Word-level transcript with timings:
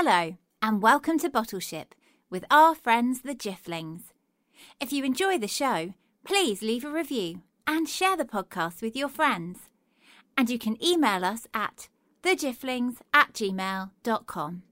Hello, 0.00 0.36
and 0.62 0.80
welcome 0.80 1.18
to 1.18 1.28
Bottleship 1.28 1.86
with 2.30 2.44
our 2.52 2.76
friends 2.76 3.22
the 3.22 3.34
Jifflings. 3.34 4.12
If 4.80 4.92
you 4.92 5.02
enjoy 5.02 5.38
the 5.38 5.48
show, 5.48 5.92
please 6.24 6.62
leave 6.62 6.84
a 6.84 6.88
review 6.88 7.42
and 7.66 7.88
share 7.88 8.16
the 8.16 8.24
podcast 8.24 8.80
with 8.80 8.94
your 8.94 9.08
friends. 9.08 9.58
And 10.36 10.48
you 10.48 10.56
can 10.56 10.80
email 10.80 11.24
us 11.24 11.48
at 11.52 11.88
thejifflings 12.22 12.98
at 13.12 13.32
gmail.com. 13.32 14.62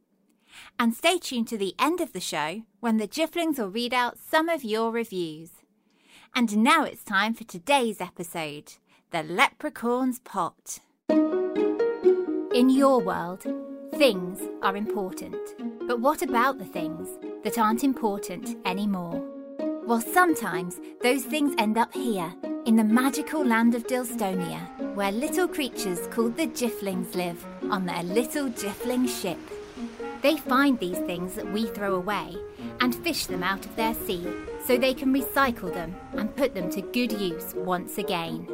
And 0.78 0.94
stay 0.94 1.18
tuned 1.18 1.48
to 1.48 1.58
the 1.58 1.74
end 1.76 2.00
of 2.00 2.12
the 2.12 2.20
show 2.20 2.62
when 2.78 2.98
the 2.98 3.08
Jifflings 3.08 3.58
will 3.58 3.70
read 3.70 3.92
out 3.92 4.18
some 4.20 4.48
of 4.48 4.62
your 4.62 4.92
reviews. 4.92 5.50
And 6.36 6.58
now 6.58 6.84
it's 6.84 7.02
time 7.02 7.34
for 7.34 7.42
today's 7.42 8.00
episode 8.00 8.74
The 9.10 9.24
Leprechaun's 9.24 10.20
Pot. 10.20 10.78
In 11.08 12.70
your 12.70 13.00
world, 13.00 13.44
things 13.96 14.42
are 14.60 14.76
important. 14.76 15.34
But 15.88 16.00
what 16.00 16.20
about 16.20 16.58
the 16.58 16.66
things 16.66 17.08
that 17.44 17.56
aren't 17.56 17.82
important 17.82 18.58
anymore? 18.66 19.24
Well, 19.86 20.02
sometimes 20.02 20.78
those 21.02 21.24
things 21.24 21.54
end 21.56 21.78
up 21.78 21.94
here, 21.94 22.30
in 22.66 22.76
the 22.76 22.84
magical 22.84 23.42
land 23.42 23.74
of 23.74 23.86
Dilstonia, 23.86 24.94
where 24.94 25.10
little 25.10 25.48
creatures 25.48 26.08
called 26.08 26.36
the 26.36 26.46
Jifflings 26.48 27.14
live 27.14 27.42
on 27.70 27.86
their 27.86 28.02
little 28.02 28.50
Jiffling 28.50 29.06
ship. 29.06 29.38
They 30.20 30.36
find 30.36 30.78
these 30.78 30.98
things 30.98 31.34
that 31.34 31.50
we 31.50 31.66
throw 31.66 31.94
away 31.94 32.36
and 32.80 32.94
fish 32.94 33.24
them 33.24 33.42
out 33.42 33.64
of 33.64 33.76
their 33.76 33.94
sea 33.94 34.26
so 34.62 34.76
they 34.76 34.92
can 34.92 35.14
recycle 35.14 35.72
them 35.72 35.96
and 36.12 36.36
put 36.36 36.54
them 36.54 36.70
to 36.72 36.82
good 36.82 37.12
use 37.12 37.54
once 37.54 37.96
again. 37.96 38.46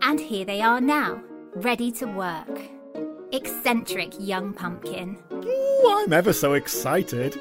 And 0.00 0.18
here 0.18 0.46
they 0.46 0.62
are 0.62 0.80
now, 0.80 1.22
ready 1.54 1.92
to 1.92 2.06
work. 2.06 2.73
Eccentric 3.66 4.12
young 4.18 4.52
pumpkin. 4.52 5.16
Ooh, 5.32 6.02
I'm 6.04 6.12
ever 6.12 6.34
so 6.34 6.52
excited. 6.52 7.40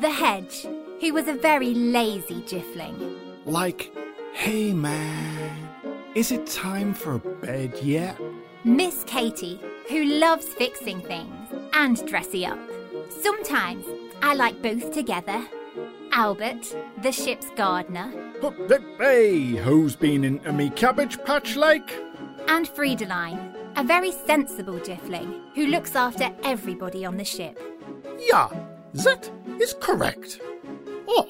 The 0.00 0.08
hedge, 0.12 0.64
who 1.00 1.12
was 1.12 1.26
a 1.26 1.34
very 1.34 1.74
lazy 1.74 2.40
Jiffling. 2.42 3.16
Like, 3.44 3.92
hey 4.32 4.72
man, 4.72 5.68
is 6.14 6.30
it 6.30 6.46
time 6.46 6.94
for 6.94 7.18
bed 7.18 7.74
yet? 7.82 8.16
Miss 8.62 9.02
Katie, 9.08 9.60
who 9.88 10.04
loves 10.04 10.46
fixing 10.46 11.00
things 11.00 11.34
and 11.72 12.06
dressy 12.06 12.46
up. 12.46 12.60
Sometimes 13.08 13.84
I 14.22 14.34
like 14.34 14.62
both 14.62 14.92
together. 14.92 15.44
Albert, 16.12 16.76
the 17.02 17.10
ship's 17.10 17.50
gardener, 17.56 18.12
Hey, 19.00 19.56
who's 19.56 19.96
been 19.96 20.22
into 20.22 20.52
me 20.52 20.70
cabbage 20.70 21.18
patch 21.24 21.56
like? 21.56 21.90
and 22.46 22.68
Friedeline, 22.68 23.55
a 23.76 23.84
very 23.84 24.12
sensible 24.12 24.78
Jiffling 24.78 25.42
who 25.54 25.66
looks 25.66 25.94
after 25.94 26.30
everybody 26.42 27.04
on 27.04 27.16
the 27.16 27.24
ship. 27.24 27.60
Yeah, 28.18 28.48
that 28.94 29.30
is 29.60 29.74
correct. 29.80 30.40
Oh, 31.08 31.28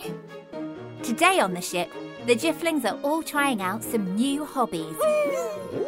Today 1.07 1.39
on 1.39 1.55
the 1.55 1.61
ship, 1.61 1.89
the 2.27 2.35
Jifflings 2.35 2.85
are 2.85 2.99
all 3.03 3.23
trying 3.23 3.63
out 3.63 3.85
some 3.85 4.17
new 4.17 4.45
hobbies. 4.45 4.97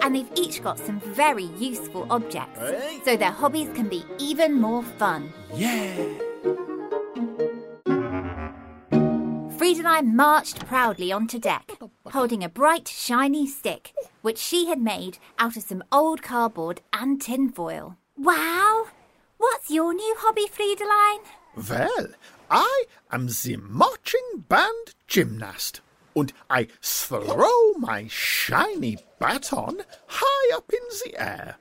And 0.00 0.14
they've 0.14 0.30
each 0.36 0.62
got 0.62 0.78
some 0.78 1.00
very 1.00 1.46
useful 1.58 2.06
objects, 2.08 2.60
so 3.04 3.16
their 3.16 3.32
hobbies 3.32 3.68
can 3.74 3.88
be 3.88 4.04
even 4.18 4.60
more 4.60 4.84
fun. 4.84 5.32
Yeah. 5.52 5.92
Friedeline 9.58 10.12
marched 10.12 10.64
proudly 10.66 11.10
onto 11.10 11.40
deck, 11.40 11.72
holding 12.12 12.44
a 12.44 12.48
bright, 12.48 12.86
shiny 12.86 13.48
stick, 13.48 13.92
which 14.22 14.38
she 14.38 14.66
had 14.66 14.80
made 14.80 15.18
out 15.38 15.56
of 15.56 15.62
some 15.62 15.84
old 15.92 16.22
cardboard 16.22 16.80
and 16.92 17.20
tinfoil. 17.20 17.96
Wow! 18.16 18.86
What's 19.38 19.70
your 19.70 19.94
new 19.94 20.14
hobby, 20.18 20.46
Friedeline? 20.46 21.24
well, 21.68 22.06
I 22.50 22.84
am 23.12 23.26
the 23.26 23.56
marching 23.60 24.44
band 24.48 24.94
gymnast. 25.06 25.80
And 26.14 26.32
I 26.50 26.66
throw 26.82 27.72
my 27.78 28.06
shiny 28.08 28.98
baton 29.20 29.82
high 30.08 30.56
up 30.56 30.72
in 30.72 30.80
the 31.04 31.20
air. 31.20 31.56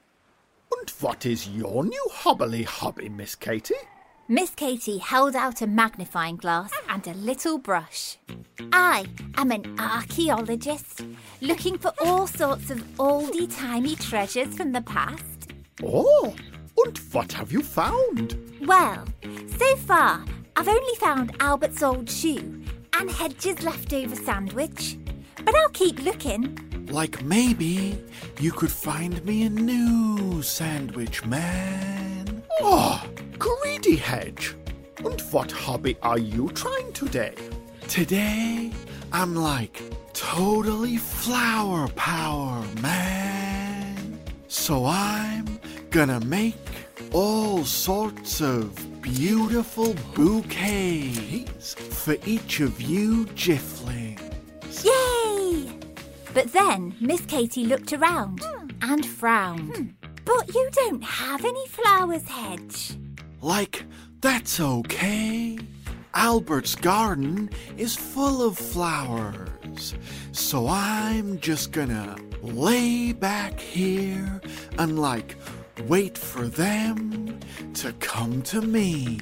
And 0.75 0.89
what 1.00 1.25
is 1.25 1.47
your 1.47 1.84
new 1.84 2.07
hobbly 2.12 2.63
hobby, 2.63 3.09
Miss 3.09 3.35
Katie? 3.35 3.75
Miss 4.29 4.49
Katie 4.49 4.97
held 4.97 5.38
out 5.38 5.61
a 5.61 5.67
magnifying 5.67 6.35
glass 6.35 6.69
and 6.89 7.07
a 7.07 7.13
little 7.13 7.57
brush. 7.57 8.17
I 8.73 9.05
am 9.38 9.51
an 9.51 9.79
archaeologist, 9.79 11.05
looking 11.39 11.77
for 11.77 11.93
all 12.01 12.27
sorts 12.27 12.69
of 12.69 12.79
oldie 12.97 13.47
timey 13.57 13.95
treasures 13.95 14.53
from 14.53 14.73
the 14.73 14.81
past. 14.81 15.53
Oh, 15.81 16.35
and 16.77 16.97
what 17.13 17.31
have 17.31 17.53
you 17.53 17.63
found? 17.63 18.38
Well, 18.65 19.05
so 19.57 19.75
far, 19.77 20.25
I've 20.57 20.67
only 20.67 20.95
found 20.95 21.33
Albert's 21.39 21.81
old 21.81 22.09
shoe 22.09 22.61
and 22.99 23.09
Hedge's 23.09 23.63
leftover 23.63 24.17
sandwich. 24.17 24.97
But 25.45 25.55
I'll 25.55 25.69
keep 25.69 26.03
looking. 26.03 26.88
Like 26.91 27.23
maybe 27.23 28.03
you 28.41 28.51
could 28.51 28.73
find 28.73 29.23
me 29.23 29.44
a 29.44 29.49
new 29.49 30.41
sandwich, 30.41 31.23
man. 31.23 32.44
Oh, 32.59 33.01
greedy 33.38 33.96
hedge. 33.96 34.56
And 35.00 35.20
what 35.31 35.52
hobby 35.52 35.98
are 36.02 36.18
you 36.18 36.50
trying 36.50 36.92
today? 36.94 37.36
Today, 37.88 38.72
I'm 39.12 39.36
like 39.36 39.81
totally 40.14 40.98
flower 40.98 41.88
power, 41.90 42.64
man. 42.81 44.20
So 44.48 44.86
I'm 44.86 45.59
gonna 45.92 46.20
make 46.22 46.56
all 47.14 47.64
sorts 47.64 48.42
of 48.42 49.02
beautiful 49.02 49.96
bouquets 50.16 51.75
for 51.75 52.18
each 52.25 52.59
of 52.59 52.81
you 52.81 53.25
Jifflings. 53.28 54.84
Yay! 54.84 55.72
But 56.34 56.52
then 56.52 56.96
Miss 57.00 57.22
Katie 57.22 57.66
looked 57.66 57.94
around 57.94 58.44
and 58.81 59.06
frowned. 59.06 59.75
Hmm. 59.75 60.08
But 60.25 60.54
you 60.54 60.69
don't 60.74 61.04
have 61.04 61.46
any 61.46 61.68
flowers, 61.68 62.28
Hedge. 62.28 62.97
Like, 63.42 63.86
that's 64.22 64.59
okay. 64.59 65.58
Albert's 66.14 66.75
garden 66.75 67.50
is 67.78 67.96
full 67.96 68.42
of 68.42 68.58
flowers. 68.58 69.94
So 70.31 70.68
I'm 70.68 71.40
just 71.40 71.72
gonna 71.72 72.16
lay 72.42 73.14
back 73.14 73.59
here 73.59 74.42
and, 74.80 75.00
like, 75.00 75.36
wait 75.88 76.18
for 76.18 76.48
them 76.48 77.40
to 77.75 77.94
come 77.94 78.42
to 78.44 78.62
me. 78.62 79.20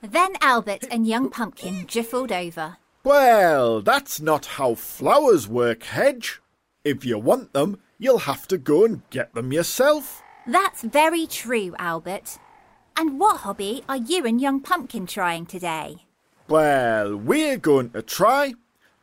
Then 0.00 0.32
Albert 0.40 0.84
and 0.90 1.06
young 1.06 1.28
Pumpkin 1.28 1.86
jiffled 1.86 2.32
over. 2.32 2.78
Well, 3.04 3.82
that's 3.82 4.20
not 4.20 4.46
how 4.46 4.74
flowers 4.74 5.46
work, 5.46 5.82
Hedge. 5.82 6.40
If 6.84 7.04
you 7.04 7.18
want 7.18 7.52
them, 7.52 7.80
you'll 7.98 8.20
have 8.20 8.48
to 8.48 8.58
go 8.58 8.84
and 8.84 9.02
get 9.10 9.34
them 9.34 9.52
yourself. 9.52 10.22
That's 10.46 10.82
very 10.82 11.26
true, 11.26 11.74
Albert. 11.78 12.38
And 12.98 13.20
what 13.20 13.38
hobby 13.38 13.84
are 13.88 13.98
you 13.98 14.24
and 14.24 14.40
young 14.40 14.60
Pumpkin 14.60 15.06
trying 15.06 15.44
today? 15.44 16.06
Well, 16.48 17.14
we're 17.14 17.58
going 17.58 17.90
to 17.90 18.00
try 18.00 18.54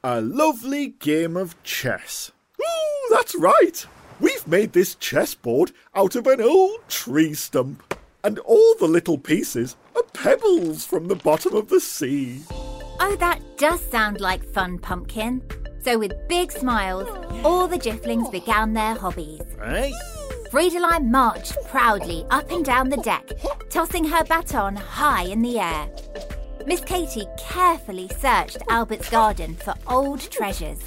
a 0.03 0.19
lovely 0.19 0.87
game 0.87 1.37
of 1.37 1.61
chess. 1.61 2.31
Ooh, 2.59 3.07
that's 3.11 3.35
right. 3.35 3.85
We've 4.19 4.47
made 4.47 4.73
this 4.73 4.95
chessboard 4.95 5.73
out 5.93 6.15
of 6.15 6.25
an 6.25 6.41
old 6.41 6.79
tree 6.87 7.35
stump, 7.35 7.95
and 8.23 8.39
all 8.39 8.75
the 8.79 8.87
little 8.87 9.17
pieces 9.17 9.75
are 9.95 10.03
pebbles 10.13 10.85
from 10.85 11.07
the 11.07 11.15
bottom 11.15 11.55
of 11.55 11.69
the 11.69 11.79
sea. 11.79 12.41
Oh, 12.99 13.15
that 13.19 13.41
does 13.57 13.81
sound 13.91 14.21
like 14.21 14.43
fun, 14.43 14.79
Pumpkin. 14.79 15.43
So, 15.83 15.99
with 15.99 16.13
big 16.27 16.51
smiles, 16.51 17.09
all 17.43 17.67
the 17.67 17.77
Jifflings 17.77 18.31
began 18.31 18.73
their 18.73 18.95
hobbies. 18.95 19.41
Right? 19.57 19.93
Friedeline 20.53 21.09
marched 21.09 21.57
proudly 21.65 22.27
up 22.29 22.51
and 22.51 22.63
down 22.63 22.87
the 22.87 22.97
deck, 22.97 23.27
tossing 23.71 24.03
her 24.05 24.23
baton 24.23 24.75
high 24.75 25.23
in 25.23 25.41
the 25.41 25.57
air. 25.57 25.89
Miss 26.67 26.81
Katie 26.81 27.25
carefully 27.39 28.07
searched 28.19 28.59
Albert's 28.69 29.09
garden 29.09 29.55
for 29.55 29.73
old 29.87 30.19
treasures. 30.19 30.77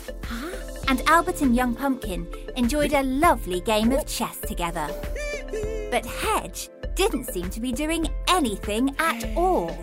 And 0.87 1.03
Albert 1.09 1.43
and 1.43 1.57
young 1.57 1.75
Pumpkin 1.75 2.29
enjoyed 2.57 2.93
a 2.93 3.03
lovely 3.03 3.61
game 3.61 3.91
of 3.91 4.07
chess 4.07 4.39
together. 4.43 4.89
But 5.91 6.07
Hedge 6.07 6.69
didn't 6.95 7.25
seem 7.25 7.51
to 7.51 7.61
be 7.61 7.73
doing 7.73 8.07
anything 8.29 8.95
at 9.01 9.25
all. 9.37 9.77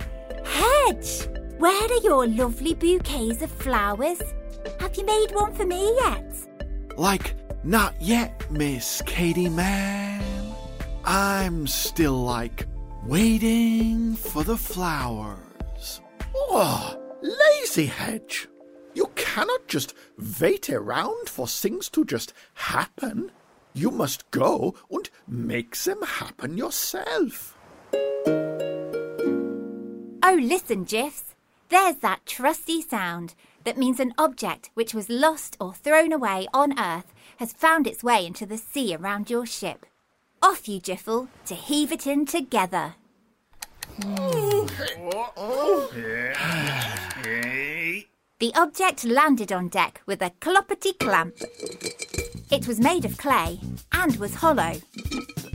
Hedge, 0.45 1.27
where 1.57 1.91
are 1.91 2.03
your 2.05 2.25
lovely 2.25 2.73
bouquets 2.73 3.41
of 3.41 3.51
flowers? 3.51 4.21
Have 4.79 4.95
you 4.95 5.05
made 5.05 5.33
one 5.33 5.53
for 5.53 5.65
me 5.65 5.93
yet? 5.95 6.37
Like, 6.95 7.35
not 7.63 7.95
yet, 8.01 8.49
Miss 8.51 9.01
Katie 9.05 9.49
Man. 9.49 10.23
I'm 11.05 11.67
still 11.67 12.21
like 12.23 12.67
waiting 13.05 14.15
for 14.15 14.43
the 14.43 14.57
flowers. 14.57 16.01
Oh, 16.35 16.97
lazy 17.21 17.85
hedge. 17.85 18.47
You 18.93 19.09
cannot 19.15 19.67
just 19.67 19.93
wait 20.39 20.69
around 20.69 21.29
for 21.29 21.47
things 21.47 21.89
to 21.89 22.05
just 22.05 22.33
happen. 22.53 23.31
You 23.73 23.91
must 23.91 24.29
go 24.31 24.75
and 24.91 25.09
make 25.27 25.75
them 25.77 26.01
happen 26.03 26.57
yourself. 26.57 27.57
Oh, 30.25 30.37
listen, 30.39 30.83
Gifs. 30.83 31.35
There's 31.69 31.97
that 31.97 32.25
trusty 32.25 32.81
sound 32.81 33.33
that 33.63 33.77
means 33.77 33.99
an 33.99 34.13
object 34.17 34.69
which 34.73 34.93
was 34.93 35.09
lost 35.09 35.57
or 35.59 35.73
thrown 35.73 36.11
away 36.11 36.47
on 36.53 36.77
Earth 36.79 37.13
has 37.37 37.53
found 37.53 37.87
its 37.87 38.03
way 38.03 38.25
into 38.25 38.45
the 38.45 38.57
sea 38.57 38.95
around 38.95 39.29
your 39.29 39.45
ship. 39.45 39.85
Off 40.41 40.67
you, 40.67 40.79
Jiffle, 40.79 41.29
to 41.45 41.55
heave 41.55 41.91
it 41.91 42.05
in 42.05 42.25
together. 42.25 42.95
The 48.39 48.51
object 48.55 49.05
landed 49.05 49.51
on 49.51 49.69
deck 49.69 50.01
with 50.05 50.21
a 50.21 50.31
cloppety 50.41 50.97
clamp. 50.99 51.35
It 52.51 52.67
was 52.67 52.79
made 52.79 53.05
of 53.05 53.17
clay 53.17 53.59
and 53.93 54.15
was 54.17 54.35
hollow. 54.35 54.73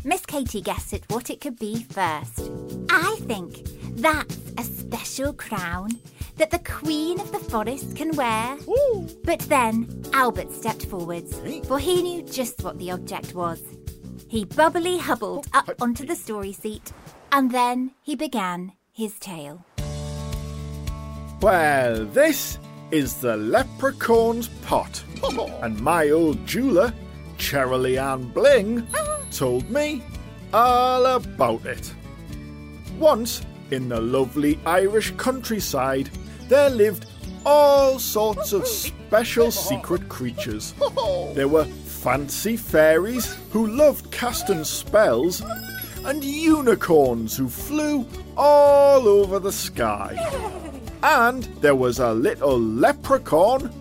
Miss 0.04 0.24
Katie 0.24 0.62
guessed 0.62 0.94
at 0.94 1.10
what 1.10 1.28
it 1.28 1.40
could 1.40 1.58
be 1.58 1.82
first. 1.82 2.50
I 2.88 3.16
think 3.26 3.64
that's 3.96 4.38
a 4.56 4.62
special 4.62 5.32
crown 5.32 5.90
that 6.38 6.50
the 6.50 6.58
Queen 6.60 7.20
of 7.20 7.30
the 7.32 7.38
Forest 7.38 7.96
can 7.96 8.14
wear. 8.16 8.56
But 9.24 9.40
then 9.40 10.02
Albert 10.12 10.52
stepped 10.52 10.86
forwards, 10.86 11.38
for 11.66 11.78
he 11.78 12.02
knew 12.02 12.22
just 12.22 12.62
what 12.62 12.78
the 12.78 12.92
object 12.92 13.34
was. 13.34 13.60
He 14.28 14.44
bubbly 14.44 14.98
hubbled 14.98 15.46
up 15.52 15.70
onto 15.80 16.06
the 16.06 16.16
story 16.16 16.52
seat, 16.52 16.92
and 17.32 17.50
then 17.50 17.92
he 18.02 18.14
began 18.14 18.72
his 18.92 19.18
tale. 19.18 19.64
Well, 21.40 22.04
this 22.06 22.58
is 22.90 23.16
the 23.16 23.36
leprechaun's 23.36 24.48
pot. 24.62 25.02
and 25.62 25.80
my 25.80 26.10
old 26.10 26.46
jeweler, 26.46 26.92
Cheryl 27.36 28.00
Ann 28.00 28.28
Bling, 28.28 28.86
told 29.30 29.68
me 29.70 30.02
all 30.52 31.04
about 31.06 31.66
it. 31.66 31.92
Once, 32.98 33.42
in 33.70 33.88
the 33.88 34.00
lovely 34.00 34.58
Irish 34.66 35.12
countryside, 35.12 36.10
there 36.48 36.70
lived 36.70 37.06
all 37.44 37.98
sorts 37.98 38.52
of 38.52 38.66
special 38.66 39.50
secret 39.50 40.08
creatures. 40.08 40.74
There 41.34 41.48
were 41.48 41.64
fancy 41.64 42.56
fairies 42.56 43.36
who 43.50 43.66
loved 43.66 44.10
casting 44.10 44.64
spells, 44.64 45.42
and 46.04 46.22
unicorns 46.22 47.36
who 47.36 47.48
flew 47.48 48.06
all 48.36 49.06
over 49.08 49.38
the 49.38 49.52
sky. 49.52 50.16
And 51.02 51.44
there 51.60 51.74
was 51.74 51.98
a 51.98 52.12
little 52.12 52.58
leprechaun 52.58 53.72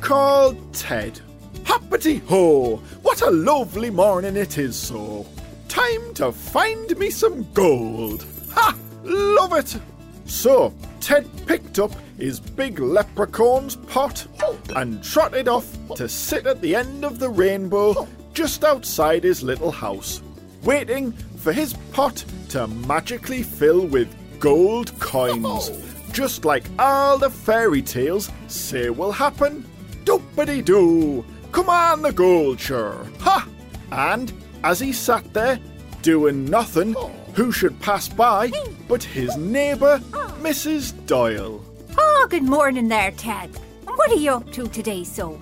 called 0.00 0.74
Ted. 0.74 1.20
Hoppity 1.64 2.18
ho! 2.26 2.76
What 3.02 3.22
a 3.22 3.30
lovely 3.30 3.90
morning 3.90 4.36
it 4.36 4.58
is, 4.58 4.76
so. 4.76 5.26
Time 5.68 6.14
to 6.14 6.32
find 6.32 6.96
me 6.98 7.10
some 7.10 7.46
gold. 7.52 8.24
Ha! 8.52 8.74
Love 9.04 9.52
it! 9.52 9.76
So, 10.26 10.72
Ted 11.06 11.30
picked 11.46 11.78
up 11.78 11.92
his 12.18 12.40
big 12.40 12.80
leprechaun's 12.80 13.76
pot 13.76 14.26
and 14.74 15.04
trotted 15.04 15.46
off 15.46 15.64
to 15.94 16.08
sit 16.08 16.48
at 16.48 16.60
the 16.60 16.74
end 16.74 17.04
of 17.04 17.20
the 17.20 17.30
rainbow 17.30 18.08
just 18.34 18.64
outside 18.64 19.22
his 19.22 19.40
little 19.40 19.70
house, 19.70 20.20
waiting 20.64 21.12
for 21.12 21.52
his 21.52 21.74
pot 21.92 22.24
to 22.48 22.66
magically 22.66 23.44
fill 23.44 23.86
with 23.86 24.12
gold 24.40 24.98
coins, 24.98 25.70
just 26.10 26.44
like 26.44 26.64
all 26.76 27.18
the 27.18 27.30
fairy 27.30 27.82
tales 27.82 28.28
say 28.48 28.90
will 28.90 29.12
happen. 29.12 29.64
Doopity 30.02 30.64
doo! 30.64 31.24
Come 31.52 31.68
on, 31.68 32.02
the 32.02 32.10
gold 32.10 32.58
sure! 32.58 33.06
Ha! 33.20 33.48
And 33.92 34.32
as 34.64 34.80
he 34.80 34.92
sat 34.92 35.32
there 35.32 35.60
doing 36.02 36.46
nothing, 36.46 36.96
who 37.36 37.52
should 37.52 37.78
pass 37.80 38.08
by 38.08 38.50
but 38.88 39.02
his 39.02 39.36
neighbour, 39.36 39.98
Mrs. 40.40 40.94
Doyle. 41.06 41.62
Oh, 41.98 42.26
good 42.30 42.42
morning 42.42 42.88
there, 42.88 43.10
Ted. 43.10 43.50
What 43.84 44.10
are 44.10 44.16
you 44.16 44.32
up 44.32 44.50
to 44.52 44.66
today, 44.68 45.04
so? 45.04 45.40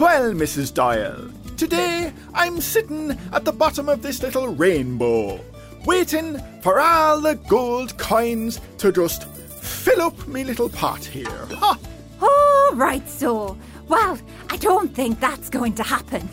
Well, 0.00 0.32
Mrs. 0.32 0.74
Doyle, 0.74 1.30
today 1.56 2.12
I'm 2.34 2.60
sitting 2.60 3.12
at 3.32 3.44
the 3.44 3.52
bottom 3.52 3.88
of 3.88 4.02
this 4.02 4.22
little 4.22 4.48
rainbow, 4.48 5.40
waiting 5.84 6.40
for 6.62 6.80
all 6.80 7.20
the 7.20 7.36
gold 7.48 7.96
coins 7.96 8.60
to 8.78 8.90
just 8.90 9.28
fill 9.28 10.02
up 10.02 10.26
me 10.26 10.42
little 10.42 10.68
pot 10.68 11.04
here. 11.04 11.46
Ha! 11.52 11.78
Oh, 12.20 12.72
right 12.74 13.08
so. 13.08 13.56
Well, 13.86 14.18
I 14.50 14.56
don't 14.56 14.92
think 14.92 15.20
that's 15.20 15.48
going 15.48 15.74
to 15.74 15.84
happen. 15.84 16.28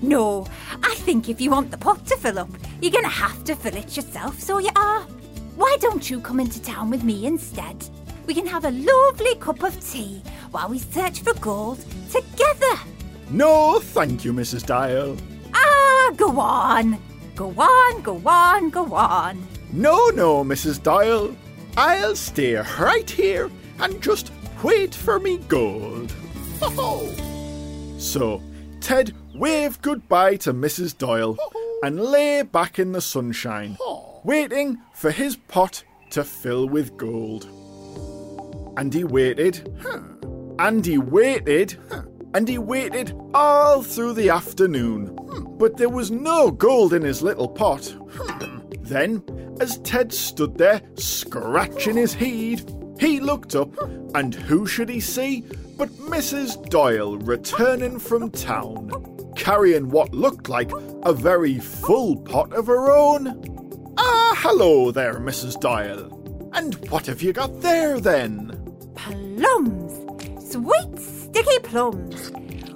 No, 0.00 0.46
I 0.82 0.94
think 0.96 1.28
if 1.28 1.40
you 1.40 1.50
want 1.50 1.70
the 1.70 1.78
pot 1.78 2.06
to 2.06 2.16
fill 2.16 2.38
up, 2.38 2.50
you're 2.80 2.92
going 2.92 3.04
to 3.04 3.10
have 3.10 3.44
to 3.44 3.54
fill 3.54 3.76
it 3.76 3.96
yourself, 3.96 4.40
so 4.40 4.58
you 4.58 4.70
are. 4.76 5.02
Why 5.56 5.76
don't 5.80 6.08
you 6.08 6.20
come 6.20 6.40
into 6.40 6.62
town 6.62 6.90
with 6.90 7.04
me 7.04 7.26
instead? 7.26 7.84
We 8.26 8.34
can 8.34 8.46
have 8.46 8.64
a 8.64 8.70
lovely 8.70 9.34
cup 9.36 9.62
of 9.62 9.78
tea 9.84 10.22
while 10.50 10.68
we 10.68 10.78
search 10.78 11.20
for 11.20 11.34
gold 11.34 11.84
together. 12.10 12.80
No, 13.30 13.80
thank 13.80 14.24
you, 14.24 14.32
Mrs. 14.32 14.64
Doyle. 14.66 15.16
Ah, 15.54 16.12
go 16.16 16.38
on. 16.38 16.98
Go 17.34 17.50
on, 17.58 18.02
go 18.02 18.20
on, 18.26 18.70
go 18.70 18.94
on. 18.94 19.46
No, 19.72 20.08
no, 20.08 20.44
Mrs. 20.44 20.82
Doyle. 20.82 21.34
I'll 21.76 22.14
stay 22.14 22.54
right 22.54 23.08
here 23.08 23.50
and 23.80 24.02
just 24.02 24.30
wait 24.62 24.94
for 24.94 25.18
me 25.18 25.38
gold. 25.48 26.12
So, 27.98 28.42
Ted 28.80 29.14
waved 29.34 29.82
goodbye 29.82 30.36
to 30.36 30.52
Mrs. 30.52 30.96
Doyle 30.96 31.36
and 31.82 32.00
lay 32.00 32.42
back 32.42 32.78
in 32.78 32.92
the 32.92 33.00
sunshine, 33.00 33.76
waiting 34.24 34.78
for 34.94 35.10
his 35.10 35.36
pot 35.36 35.84
to 36.10 36.24
fill 36.24 36.68
with 36.68 36.96
gold. 36.96 37.48
And 38.76 38.92
he 38.92 39.04
waited, 39.04 39.68
and 40.58 40.84
he 40.84 40.98
waited, 40.98 41.78
and 42.34 42.48
he 42.48 42.58
waited 42.58 43.18
all 43.34 43.82
through 43.82 44.14
the 44.14 44.30
afternoon. 44.30 45.16
But 45.58 45.76
there 45.76 45.88
was 45.88 46.10
no 46.10 46.50
gold 46.50 46.92
in 46.92 47.02
his 47.02 47.22
little 47.22 47.48
pot. 47.48 47.94
Then, 48.82 49.22
as 49.60 49.78
Ted 49.78 50.12
stood 50.12 50.56
there 50.58 50.82
scratching 50.96 51.96
his 51.96 52.14
head, 52.14 52.70
he 52.98 53.20
looked 53.20 53.54
up, 53.54 53.70
and 54.14 54.34
who 54.34 54.66
should 54.66 54.88
he 54.88 55.00
see 55.00 55.44
but 55.82 55.88
Mrs. 55.98 56.68
Doyle 56.68 57.16
returning 57.18 57.98
from 57.98 58.30
town, 58.30 58.90
carrying 59.42 59.90
what 59.90 60.14
looked 60.14 60.48
like 60.48 60.70
a 61.02 61.12
very 61.12 61.58
full 61.58 62.16
pot 62.16 62.52
of 62.52 62.68
her 62.68 62.92
own. 62.92 63.92
Ah, 63.98 64.34
hello 64.38 64.92
there, 64.92 65.14
Mrs. 65.14 65.58
Doyle. 65.58 66.50
And 66.52 66.76
what 66.90 67.06
have 67.06 67.22
you 67.22 67.32
got 67.32 67.60
there 67.60 67.98
then? 67.98 68.52
Plums. 68.94 70.52
Sweet, 70.52 70.96
sticky 70.96 71.58
plums. 71.64 72.30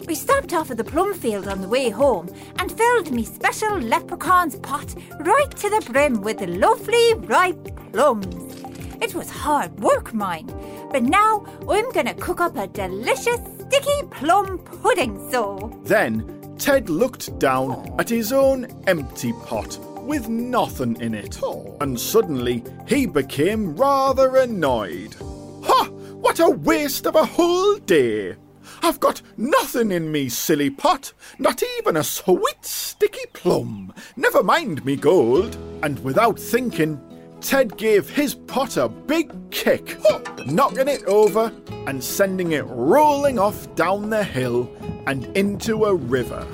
We 0.09 0.17
stopped 0.17 0.53
off 0.55 0.73
at 0.73 0.77
the 0.77 0.83
plum 0.83 1.15
field 1.15 1.47
on 1.47 1.61
the 1.61 1.69
way 1.69 1.89
home 1.89 2.35
and 2.59 2.77
filled 2.77 3.13
me 3.13 3.23
special 3.23 3.79
leprechaun's 3.79 4.57
pot 4.57 4.93
right 5.21 5.51
to 5.53 5.71
the 5.71 5.89
brim 5.93 6.21
with 6.21 6.39
the 6.39 6.49
lovely 6.49 7.15
ripe 7.15 7.93
plums. 7.93 8.65
It 9.01 9.15
was 9.15 9.31
hard 9.31 9.79
work, 9.79 10.13
mine, 10.13 10.51
but 10.91 11.05
now 11.05 11.47
I'm 11.69 11.93
gonna 11.93 12.15
cook 12.15 12.41
up 12.41 12.57
a 12.57 12.67
delicious 12.67 13.39
sticky 13.61 14.09
plum 14.11 14.59
pudding, 14.59 15.31
so. 15.31 15.81
Then 15.85 16.36
Ted 16.67 16.91
looked 16.91 17.39
down 17.39 17.95
at 17.97 18.09
his 18.09 18.33
own 18.33 18.67
empty 18.89 19.33
pot 19.45 19.79
with 20.01 20.29
nothing 20.29 21.01
in 21.01 21.15
it, 21.15 21.41
and 21.81 21.99
suddenly 21.99 22.65
he 22.89 23.07
became 23.07 23.77
rather 23.77 24.39
annoyed. 24.39 25.15
Ha! 25.63 25.85
What 26.15 26.41
a 26.41 26.51
waste 26.51 27.07
of 27.07 27.15
a 27.15 27.25
whole 27.25 27.77
day! 27.77 28.35
I've 28.83 28.99
got 28.99 29.23
nothing 29.37 29.93
in 29.93 30.11
me 30.11 30.29
silly 30.29 30.69
pot, 30.69 31.13
not 31.39 31.63
even 31.79 31.97
a 31.97 32.03
sweet 32.03 32.65
sticky 32.65 33.27
plum, 33.33 33.95
never 34.17 34.43
mind 34.43 34.85
me 34.85 34.97
gold. 34.97 35.57
And 35.85 36.03
without 36.03 36.37
thinking, 36.37 37.01
Ted 37.41 37.77
gave 37.77 38.11
his 38.11 38.35
pot 38.35 38.77
a 38.77 38.89
big 38.89 39.31
kick, 39.53 40.01
knocking 40.45 40.89
it 40.89 41.05
over 41.05 41.53
and 41.87 42.03
sending 42.03 42.51
it 42.51 42.65
rolling 42.67 43.39
off 43.39 43.73
down 43.77 44.11
the 44.11 44.25
hill 44.25 44.69
and 45.07 45.25
into 45.37 45.85
a 45.85 45.95
river. 45.95 46.47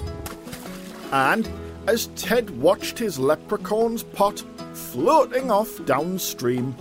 And 1.12 1.48
as 1.86 2.06
Ted 2.16 2.50
watched 2.50 2.98
his 2.98 3.18
leprechaun's 3.18 4.02
pot 4.02 4.44
floating 4.72 5.50
off 5.50 5.84
downstream, 5.84 6.74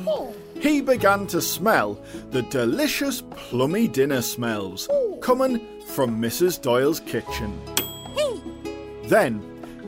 he 0.55 0.81
began 0.81 1.25
to 1.27 1.41
smell 1.41 1.99
the 2.29 2.43
delicious 2.43 3.21
plummy 3.31 3.87
dinner 3.87 4.21
smells 4.21 4.87
coming 5.21 5.59
from 5.87 6.21
Mrs. 6.21 6.61
Doyle's 6.61 6.99
kitchen. 7.01 7.59
Then 9.05 9.41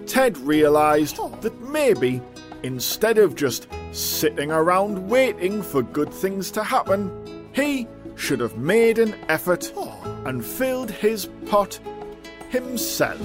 Ted 0.06 0.38
realised 0.40 1.18
that 1.42 1.62
maybe 1.62 2.22
instead 2.64 3.18
of 3.18 3.36
just 3.36 3.68
sitting 3.92 4.52
around 4.52 5.08
waiting 5.10 5.62
for 5.62 5.84
good 5.84 6.12
things 6.12 6.50
to 6.52 6.64
happen, 6.64 7.50
he 7.54 7.88
should 8.16 8.40
have 8.40 8.58
made 8.58 9.00
an 9.00 9.16
effort 9.30 9.74
and 10.26 10.46
filled 10.46 10.92
his 10.92 11.28
pot 11.46 11.80
himself. 12.50 13.22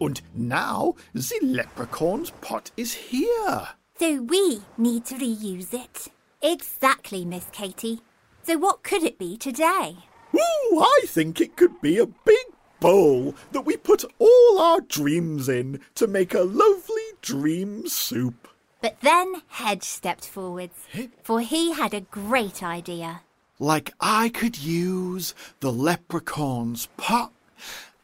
And 0.00 0.20
now 0.34 0.94
the 1.14 1.38
leprechaun's 1.42 2.30
pot 2.40 2.70
is 2.76 2.92
here. 2.92 3.68
So 3.98 4.22
we 4.22 4.62
need 4.76 5.04
to 5.06 5.14
reuse 5.14 5.72
it. 5.72 6.08
Exactly, 6.42 7.24
Miss 7.24 7.46
Katie. 7.52 8.00
So, 8.42 8.58
what 8.58 8.82
could 8.82 9.04
it 9.04 9.16
be 9.16 9.36
today? 9.36 9.96
Ooh, 10.34 10.80
I 10.80 11.02
think 11.06 11.40
it 11.40 11.56
could 11.56 11.80
be 11.80 11.98
a 11.98 12.06
big 12.06 12.46
bowl 12.80 13.36
that 13.52 13.60
we 13.60 13.76
put 13.76 14.04
all 14.18 14.58
our 14.58 14.80
dreams 14.80 15.48
in 15.48 15.80
to 15.94 16.08
make 16.08 16.34
a 16.34 16.40
lovely 16.40 17.02
dream 17.20 17.86
soup. 17.86 18.48
But 18.80 19.00
then 19.02 19.42
Hedge 19.46 19.84
stepped 19.84 20.26
forwards, 20.26 20.74
for 21.22 21.40
he 21.40 21.72
had 21.72 21.94
a 21.94 22.00
great 22.00 22.64
idea. 22.64 23.20
Like 23.62 23.94
I 24.00 24.28
could 24.30 24.58
use 24.58 25.36
the 25.60 25.70
leprechaun's 25.70 26.86
pot 26.96 27.32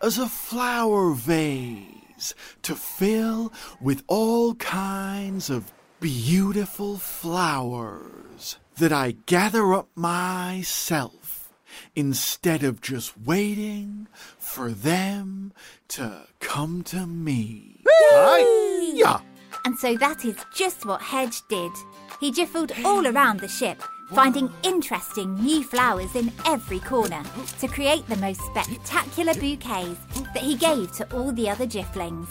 as 0.00 0.16
a 0.16 0.28
flower 0.28 1.10
vase 1.14 2.32
to 2.62 2.76
fill 2.76 3.52
with 3.80 4.04
all 4.06 4.54
kinds 4.54 5.50
of 5.50 5.72
beautiful 5.98 6.96
flowers 6.96 8.58
that 8.76 8.92
I 8.92 9.16
gather 9.26 9.74
up 9.74 9.88
myself 9.96 11.52
instead 11.96 12.62
of 12.62 12.80
just 12.80 13.18
waiting 13.18 14.06
for 14.38 14.70
them 14.70 15.52
to 15.88 16.28
come 16.38 16.84
to 16.84 17.04
me. 17.04 17.82
Hiya! 18.12 19.24
And 19.64 19.76
so 19.76 19.96
that 19.96 20.24
is 20.24 20.36
just 20.54 20.86
what 20.86 21.02
Hedge 21.02 21.42
did. 21.48 21.72
He 22.20 22.30
jiffled 22.30 22.70
all 22.84 23.08
around 23.08 23.40
the 23.40 23.48
ship, 23.48 23.82
finding 24.12 24.50
interesting 24.62 25.34
new 25.34 25.62
flowers 25.62 26.14
in 26.14 26.32
every 26.46 26.80
corner 26.80 27.22
to 27.60 27.68
create 27.68 28.06
the 28.08 28.16
most 28.16 28.40
spectacular 28.42 29.34
bouquets 29.34 30.00
that 30.34 30.42
he 30.42 30.54
gave 30.54 30.90
to 30.92 31.06
all 31.14 31.32
the 31.32 31.48
other 31.48 31.66
jifflings. 31.66 32.28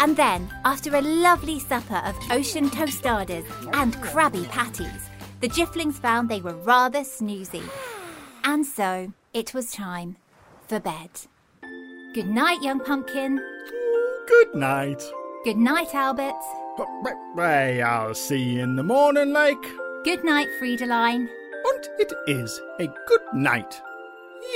And 0.00 0.16
then, 0.16 0.48
after 0.64 0.94
a 0.94 1.00
lovely 1.00 1.58
supper 1.58 2.02
of 2.04 2.16
ocean 2.30 2.68
tostadas 2.70 3.44
and 3.74 4.00
crabby 4.00 4.44
patties, 4.44 5.08
the 5.40 5.48
jifflings 5.48 5.94
found 5.94 6.28
they 6.28 6.40
were 6.40 6.56
rather 6.56 7.00
snoozy. 7.00 7.62
And 8.44 8.66
so, 8.66 9.12
it 9.32 9.54
was 9.54 9.72
time 9.72 10.16
for 10.66 10.80
bed. 10.80 11.10
Good 12.14 12.28
night, 12.28 12.62
young 12.62 12.80
pumpkin. 12.80 13.40
Good 14.26 14.54
night. 14.54 15.02
Good 15.44 15.56
night, 15.56 15.94
Albert. 15.94 16.34
Hey, 17.36 17.82
I'll 17.82 18.14
see 18.14 18.42
you 18.42 18.62
in 18.62 18.76
the 18.76 18.82
morning, 18.82 19.32
like. 19.32 19.64
Good 20.02 20.24
night, 20.24 20.48
Friedeline. 20.58 21.28
And 21.28 21.88
it 21.98 22.10
is 22.26 22.58
a 22.78 22.86
good 23.06 23.20
night. 23.34 23.82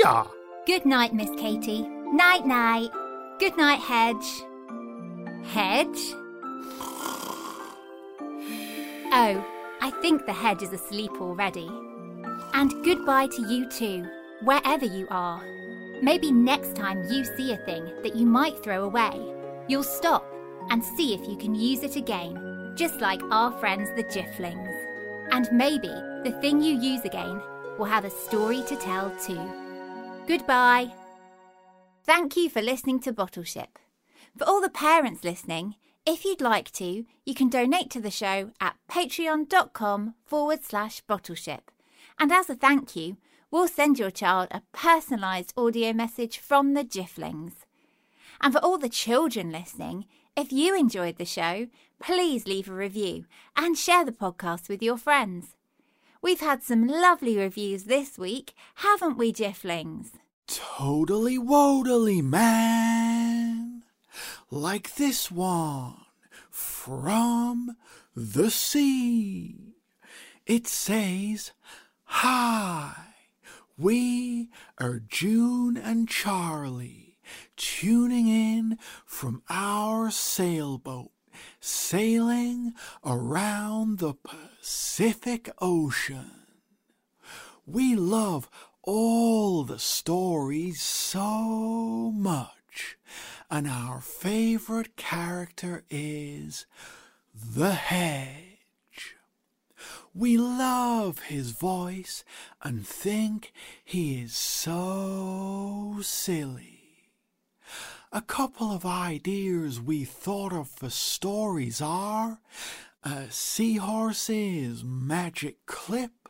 Yeah. 0.00 0.24
Good 0.66 0.86
night, 0.86 1.12
Miss 1.12 1.28
Katie. 1.38 1.82
Night, 1.82 2.46
night. 2.46 2.90
Good 3.38 3.54
night, 3.58 3.78
Hedge. 3.78 4.42
Hedge? 5.44 6.14
Oh, 9.12 9.44
I 9.82 9.92
think 10.00 10.24
the 10.24 10.32
hedge 10.32 10.62
is 10.62 10.72
asleep 10.72 11.12
already. 11.20 11.68
And 12.54 12.72
goodbye 12.82 13.26
to 13.26 13.46
you 13.46 13.68
too, 13.68 14.08
wherever 14.44 14.86
you 14.86 15.06
are. 15.10 15.44
Maybe 16.00 16.32
next 16.32 16.74
time 16.74 17.04
you 17.10 17.22
see 17.36 17.52
a 17.52 17.58
thing 17.58 17.84
that 18.02 18.16
you 18.16 18.24
might 18.24 18.62
throw 18.64 18.84
away, 18.84 19.20
you'll 19.68 19.82
stop 19.82 20.26
and 20.70 20.82
see 20.82 21.12
if 21.12 21.28
you 21.28 21.36
can 21.36 21.54
use 21.54 21.82
it 21.82 21.96
again, 21.96 22.72
just 22.76 23.02
like 23.02 23.22
our 23.30 23.52
friends 23.60 23.90
the 23.94 24.04
Jifflings. 24.04 24.93
And 25.34 25.50
maybe 25.50 25.88
the 26.22 26.38
thing 26.40 26.62
you 26.62 26.78
use 26.78 27.04
again 27.04 27.42
will 27.76 27.86
have 27.86 28.04
a 28.04 28.10
story 28.10 28.62
to 28.68 28.76
tell 28.76 29.10
too. 29.18 29.40
Goodbye. 30.28 30.92
Thank 32.04 32.36
you 32.36 32.48
for 32.48 32.62
listening 32.62 33.00
to 33.00 33.12
Bottleship. 33.12 33.76
For 34.38 34.44
all 34.44 34.60
the 34.60 34.70
parents 34.70 35.24
listening, 35.24 35.74
if 36.06 36.24
you'd 36.24 36.40
like 36.40 36.70
to, 36.74 37.04
you 37.26 37.34
can 37.34 37.48
donate 37.48 37.90
to 37.90 38.00
the 38.00 38.12
show 38.12 38.52
at 38.60 38.76
patreon.com 38.88 40.14
forward 40.24 40.62
slash 40.62 41.02
bottleship. 41.08 41.62
And 42.16 42.30
as 42.30 42.48
a 42.48 42.54
thank 42.54 42.94
you, 42.94 43.16
we'll 43.50 43.66
send 43.66 43.98
your 43.98 44.12
child 44.12 44.46
a 44.52 44.62
personalised 44.72 45.52
audio 45.56 45.92
message 45.92 46.38
from 46.38 46.74
the 46.74 46.84
Jifflings. 46.84 47.54
And 48.40 48.52
for 48.52 48.60
all 48.60 48.78
the 48.78 48.88
children 48.88 49.50
listening, 49.50 50.04
if 50.36 50.52
you 50.52 50.76
enjoyed 50.76 51.16
the 51.16 51.24
show, 51.24 51.68
please 52.00 52.46
leave 52.46 52.68
a 52.68 52.72
review 52.72 53.26
and 53.56 53.78
share 53.78 54.04
the 54.04 54.12
podcast 54.12 54.68
with 54.68 54.82
your 54.82 54.96
friends. 54.96 55.56
We've 56.20 56.40
had 56.40 56.62
some 56.62 56.88
lovely 56.88 57.36
reviews 57.36 57.84
this 57.84 58.18
week, 58.18 58.54
haven't 58.76 59.16
we, 59.18 59.32
Jifflings? 59.32 60.12
Totally 60.46 61.38
wodally, 61.38 62.22
man. 62.22 63.82
Like 64.50 64.94
this 64.96 65.30
one 65.30 65.96
from 66.50 67.76
the 68.16 68.50
sea. 68.50 69.74
It 70.46 70.66
says, 70.66 71.52
Hi, 72.04 72.94
we 73.76 74.48
are 74.78 75.00
June 75.06 75.76
and 75.76 76.08
Charlie 76.08 77.03
tuning 77.56 78.28
in 78.28 78.78
from 79.06 79.42
our 79.48 80.10
sailboat 80.10 81.10
sailing 81.60 82.74
around 83.04 83.98
the 83.98 84.14
Pacific 84.14 85.50
Ocean. 85.60 86.30
We 87.66 87.94
love 87.94 88.48
all 88.82 89.64
the 89.64 89.78
stories 89.78 90.82
so 90.82 92.12
much, 92.14 92.98
and 93.50 93.66
our 93.66 94.00
favorite 94.00 94.96
character 94.96 95.84
is 95.88 96.66
the 97.34 97.72
hedge. 97.72 99.16
We 100.14 100.36
love 100.36 101.24
his 101.24 101.50
voice 101.50 102.24
and 102.62 102.86
think 102.86 103.52
he 103.84 104.22
is 104.22 104.36
so 104.36 105.98
silly. 106.02 106.83
A 108.16 108.22
couple 108.22 108.70
of 108.70 108.86
ideas 108.86 109.80
we 109.80 110.04
thought 110.04 110.52
of 110.52 110.68
for 110.68 110.88
stories 110.88 111.80
are 111.82 112.38
a 113.02 113.28
seahorse's 113.28 114.84
magic 114.84 115.66
clip 115.66 116.28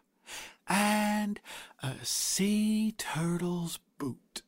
and 0.66 1.42
a 1.82 1.92
sea 2.02 2.94
turtle's 2.96 3.80
boot. 3.98 4.40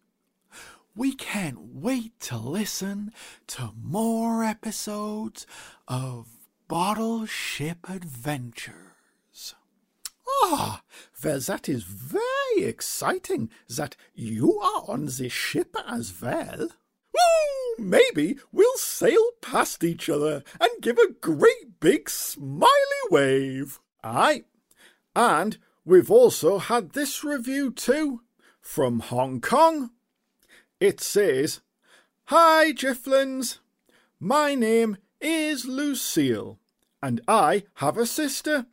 We 0.95 1.15
can't 1.15 1.75
wait 1.75 2.19
to 2.21 2.39
listen 2.39 3.13
to 3.49 3.75
more 3.83 4.43
episodes 4.43 5.47
of 5.87 6.29
Bottleship 6.69 7.87
Adventures. 7.87 9.55
Ah, 10.43 10.81
well, 11.23 11.41
that 11.41 11.69
is 11.69 11.83
very 11.83 12.65
exciting 12.65 13.51
that 13.69 13.95
you 14.15 14.59
are 14.59 14.85
on 14.89 15.05
the 15.05 15.29
ship 15.29 15.77
as 15.87 16.19
well. 16.19 16.71
Woo! 17.17 17.85
Maybe 17.85 18.37
we'll 18.53 18.77
sail 18.77 19.31
past 19.41 19.85
each 19.85 20.09
other 20.09 20.43
and 20.61 20.71
give 20.83 20.99
a 20.99 21.13
great 21.13 21.81
big 21.81 22.09
smiley 22.11 22.71
wave. 23.11 23.81
Aye. 24.03 24.45
And 25.15 25.59
we've 25.85 26.11
also 26.11 26.59
had 26.59 26.91
this 26.91 27.25
review 27.25 27.71
too 27.71 28.23
from 28.61 29.01
Hong 29.01 29.41
Kong. 29.41 29.91
It 30.81 31.01
says, 31.01 31.61
Hi, 32.27 32.73
Jifflins. 32.73 33.59
My 34.19 34.55
name 34.55 34.97
is 35.21 35.65
Lucille, 35.65 36.59
and 37.03 37.21
I 37.29 37.65
have 37.75 37.97
a 37.97 38.07
sister. 38.07 38.67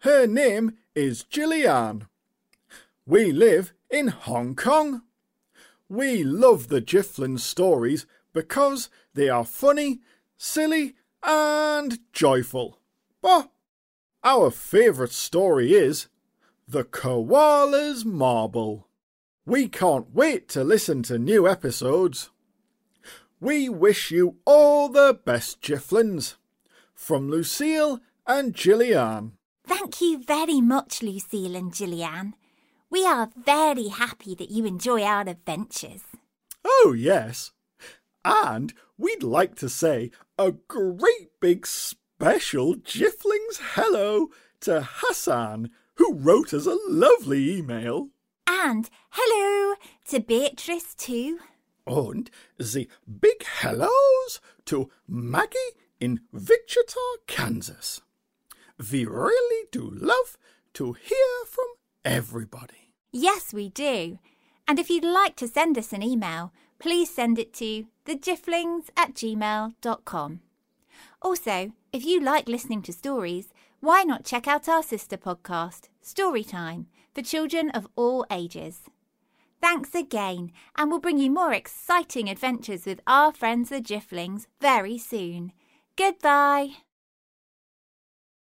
Her 0.00 0.26
name 0.26 0.76
is 0.94 1.24
Gillian. 1.24 2.06
We 3.06 3.32
live 3.32 3.72
in 3.90 4.08
Hong 4.08 4.54
Kong. 4.54 5.02
We 5.90 6.22
love 6.22 6.68
the 6.68 6.80
Jifflin 6.80 7.36
stories 7.38 8.06
because 8.32 8.90
they 9.12 9.28
are 9.28 9.44
funny, 9.44 9.98
silly, 10.36 10.94
and 11.20 11.98
joyful. 12.12 12.78
But 13.20 13.50
our 14.22 14.52
favourite 14.52 15.10
story 15.10 15.74
is 15.74 16.06
The 16.68 16.84
Koala's 16.84 18.04
Marble. 18.04 18.86
We 19.44 19.66
can't 19.66 20.14
wait 20.14 20.48
to 20.50 20.62
listen 20.62 21.02
to 21.04 21.18
new 21.18 21.48
episodes. 21.48 22.30
We 23.40 23.68
wish 23.68 24.12
you 24.12 24.36
all 24.44 24.88
the 24.88 25.18
best, 25.24 25.60
Jifflins. 25.60 26.36
From 26.94 27.28
Lucille 27.28 27.98
and 28.28 28.54
Gillian. 28.54 29.32
Thank 29.66 30.00
you 30.00 30.22
very 30.22 30.60
much, 30.60 31.02
Lucille 31.02 31.56
and 31.56 31.74
Gillian. 31.74 32.34
We 32.90 33.06
are 33.06 33.30
very 33.36 33.86
happy 33.86 34.34
that 34.34 34.50
you 34.50 34.66
enjoy 34.66 35.04
our 35.04 35.28
adventures. 35.28 36.02
Oh, 36.64 36.92
yes. 36.96 37.52
And 38.24 38.74
we'd 38.98 39.22
like 39.22 39.54
to 39.56 39.68
say 39.68 40.10
a 40.36 40.50
great 40.50 41.30
big 41.40 41.68
special 41.68 42.74
Jifflings 42.74 43.60
hello 43.74 44.30
to 44.62 44.88
Hassan, 44.90 45.70
who 45.94 46.14
wrote 46.14 46.52
us 46.52 46.66
a 46.66 46.76
lovely 46.88 47.58
email. 47.58 48.08
And 48.48 48.90
hello 49.10 49.76
to 50.08 50.18
Beatrice, 50.18 50.96
too. 50.96 51.38
And 51.86 52.28
the 52.58 52.88
big 53.20 53.44
hellos 53.44 54.40
to 54.66 54.90
Maggie 55.06 55.56
in 56.00 56.20
Wichita, 56.32 57.00
Kansas. 57.28 58.00
We 58.90 59.04
really 59.04 59.66
do 59.70 59.88
love 59.94 60.36
to 60.74 60.94
hear 60.94 61.44
from 61.46 61.66
everybody. 62.04 62.94
Yes, 63.12 63.52
we 63.52 63.68
do. 63.68 64.18
And 64.66 64.78
if 64.78 64.88
you'd 64.88 65.04
like 65.04 65.36
to 65.36 65.48
send 65.48 65.76
us 65.78 65.92
an 65.92 66.02
email, 66.02 66.52
please 66.78 67.12
send 67.12 67.38
it 67.38 67.52
to 67.54 67.86
thejifflings 68.06 68.90
at 68.96 69.14
gmail.com. 69.14 70.40
Also, 71.22 71.72
if 71.92 72.04
you 72.04 72.20
like 72.20 72.48
listening 72.48 72.82
to 72.82 72.92
stories, 72.92 73.48
why 73.80 74.02
not 74.02 74.24
check 74.24 74.46
out 74.46 74.68
our 74.68 74.82
sister 74.82 75.16
podcast, 75.16 75.88
Storytime, 76.04 76.86
for 77.14 77.22
children 77.22 77.70
of 77.70 77.88
all 77.96 78.24
ages. 78.30 78.82
Thanks 79.60 79.94
again, 79.94 80.52
and 80.76 80.90
we'll 80.90 81.00
bring 81.00 81.18
you 81.18 81.30
more 81.30 81.52
exciting 81.52 82.28
adventures 82.28 82.86
with 82.86 83.00
our 83.06 83.32
friends 83.32 83.68
the 83.68 83.80
Jifflings 83.80 84.46
very 84.60 84.96
soon. 84.96 85.52
Goodbye. 85.96 86.76